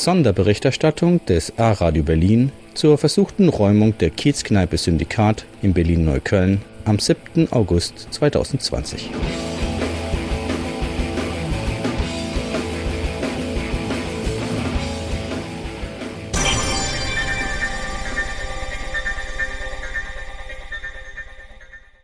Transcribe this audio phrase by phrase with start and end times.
[0.00, 7.52] Sonderberichterstattung des A-Radio Berlin zur versuchten Räumung der Kiezkneipe Syndikat in Berlin-Neukölln am 7.
[7.52, 9.10] August 2020.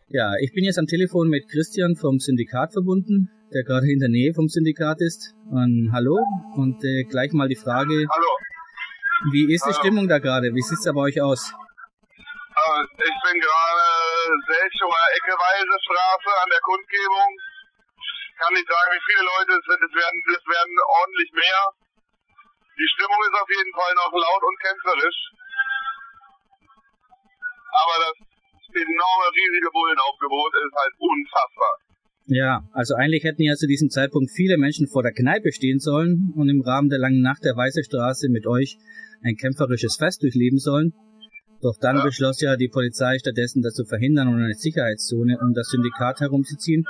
[0.09, 4.07] Ja, ich bin jetzt am Telefon mit Christian vom Syndikat verbunden, der gerade in der
[4.07, 5.35] Nähe vom Syndikat ist.
[5.51, 6.15] Und hallo
[6.55, 8.07] und äh, gleich mal die Frage.
[8.07, 8.33] Hallo.
[9.35, 9.83] Wie ist die hallo.
[9.83, 10.55] Stimmung da gerade?
[10.55, 11.51] Wie sieht es da bei euch aus?
[11.51, 13.87] Äh, ich bin gerade
[14.47, 17.31] Selchower Eckeweise Straße an der Kundgebung.
[18.39, 19.81] Kann nicht sagen, wie viele Leute es sind.
[19.91, 21.61] Es werden, es werden ordentlich mehr.
[22.79, 25.19] Die Stimmung ist auf jeden Fall noch laut und kämpferisch.
[28.83, 31.73] Enorme, riesige Bullenaufgebot ist halt unfassbar.
[32.27, 36.33] Ja, also eigentlich hätten ja zu diesem Zeitpunkt viele Menschen vor der Kneipe stehen sollen
[36.35, 38.77] und im Rahmen der langen Nacht der Weiße Straße mit euch
[39.23, 40.93] ein kämpferisches Fest durchleben sollen.
[41.63, 42.03] Doch dann Ja.
[42.05, 46.85] beschloss ja die Polizei stattdessen das zu verhindern und eine Sicherheitszone um das Syndikat herumzuziehen.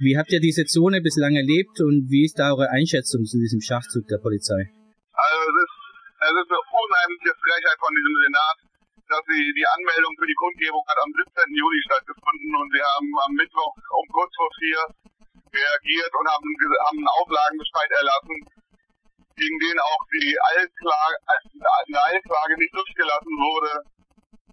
[0.00, 3.60] Wie habt ihr diese Zone bislang erlebt und wie ist da eure Einschätzung zu diesem
[3.60, 4.72] Schachzug der Polizei?
[5.12, 5.76] Also es ist,
[6.16, 8.56] es ist eine unheimliche Frechheit von diesem Senat,
[9.12, 11.52] dass sie die Anmeldung für die Kundgebung hat am 17.
[11.52, 14.80] Juli stattgefunden und sie haben am Mittwoch um kurz vor vier
[15.52, 18.36] reagiert und haben, haben einen Auflagenbescheid erlassen,
[19.36, 23.84] gegen den auch die Eilklage, Eilklage nicht durchgelassen wurde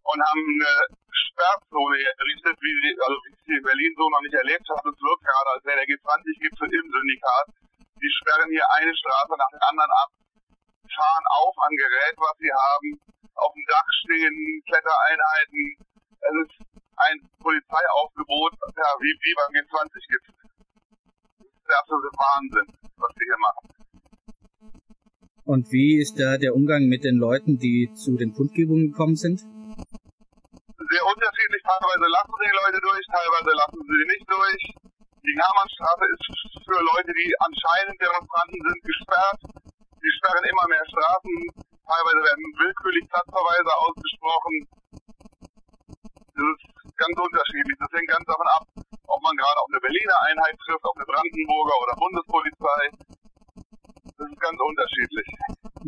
[0.04, 0.74] und haben eine
[1.08, 4.92] Sperrzone errichtet, wie sie, also wie sie in Berlin so noch nicht erlebt habe.
[4.92, 7.48] Es wirkt gerade, als wäre der G20-Gipfel im Syndikat.
[8.00, 10.10] Die sperren hier eine Straße nach der anderen ab
[10.96, 12.90] fahren auf an Gerät, was sie haben.
[13.40, 15.62] Auf dem Dach stehen Klettereinheiten.
[16.20, 16.56] Es ist
[17.00, 20.36] ein Polizeiaufgebot, ja, wie, wie beim G20-Gipfel.
[21.40, 22.68] Das ist der absolute Wahnsinn,
[23.00, 23.80] was sie hier machen.
[25.46, 29.40] Und wie ist da der Umgang mit den Leuten, die zu den Kundgebungen gekommen sind?
[29.40, 31.62] Sehr unterschiedlich.
[31.64, 34.64] Teilweise lassen sie die Leute durch, teilweise lassen sie sie nicht durch.
[35.26, 36.26] Die Hermannstraße ist
[36.66, 39.42] für Leute, die anscheinend Demonstranten sind, gesperrt.
[39.98, 41.69] Die sperren immer mehr Straßen.
[41.90, 44.56] Teilweise werden willkürlich Platzverweise ausgesprochen.
[46.38, 47.78] Das ist ganz unterschiedlich.
[47.82, 48.64] Das hängt ganz davon ab,
[49.10, 52.84] ob man gerade auf eine Berliner Einheit trifft, auf eine Brandenburger oder Bundespolizei.
[54.06, 55.28] Das ist ganz unterschiedlich.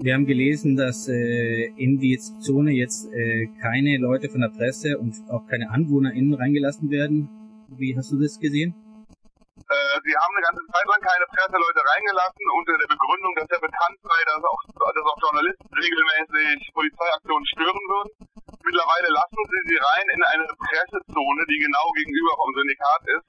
[0.02, 4.98] Wir haben gelesen, dass äh, in die Zone jetzt äh, keine Leute von der Presse
[4.98, 7.30] und auch keine AnwohnerInnen reingelassen werden.
[7.68, 8.74] Wie hast du das gesehen?
[9.92, 13.60] Äh, sie haben eine ganze Zeit lang keine Presseleute reingelassen unter der Begründung, dass ja
[13.60, 18.12] bekannt sei, dass auch, dass auch Journalisten regelmäßig Polizeiaktionen stören würden.
[18.64, 23.28] Mittlerweile lassen sie sie rein in eine Pressezone, die genau gegenüber vom Syndikat ist.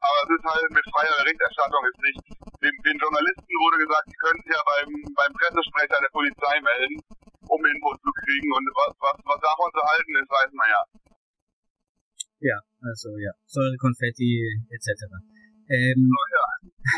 [0.00, 2.22] Aber es ist halt mit freier Berichterstattung ist nicht.
[2.64, 6.96] Den, den Journalisten wurde gesagt, sie können sich ja beim, beim Pressesprecher der Polizei melden,
[7.44, 8.48] um Infos zu kriegen.
[8.56, 10.82] Und was, was, was davon zu halten ist, weiß man ja.
[12.40, 14.40] Ja, also ja, Säure, Konfetti
[14.72, 15.04] etc.
[15.70, 16.46] Ähm, So, ja.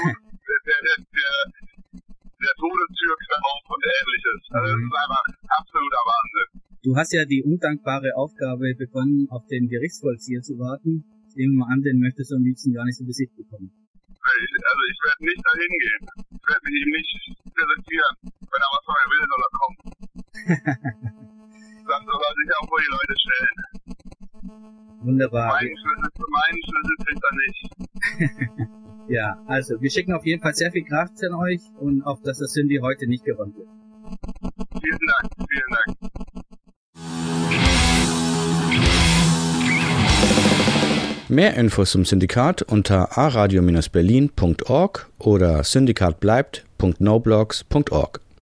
[0.08, 2.54] der, der, der, der,
[3.68, 4.40] und ähnliches.
[4.48, 5.24] Also das ist einfach
[5.60, 6.48] absoluter Wahnsinn.
[6.82, 11.04] du hast ja die undankbare Aufgabe begonnen, auf den Gerichtsvollzieher zu warten.
[11.28, 13.70] Ich nehme mal an, den möchtest du am liebsten gar nicht zu Besicht bekommen.
[14.22, 16.02] Also ich werde nicht dahin gehen.
[16.32, 17.12] Ich werde mich ihm nicht
[17.52, 18.14] präsentieren.
[18.40, 19.78] Wenn er was von mir will, soll er kommen.
[21.92, 23.56] Dann soll er sich auch vor die Leute stellen.
[25.02, 25.48] Wunderbar.
[25.58, 28.72] Meinen Schlüssel, meinen Schlüssel kriegt er nicht.
[29.08, 32.38] Ja, also wir schicken auf jeden Fall sehr viel Kraft an euch und auf dass
[32.38, 33.66] das Cindy heute nicht gewonnen wird.
[34.80, 35.96] Vielen Dank, vielen Dank.
[41.28, 48.21] Mehr Infos zum Syndikat unter aradio-berlin.org oder syndikatbleibt.noblogs.org.